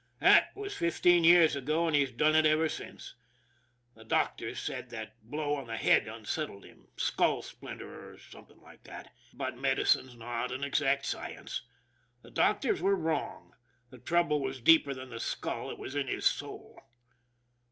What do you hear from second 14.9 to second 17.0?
than the skull it was in his soul.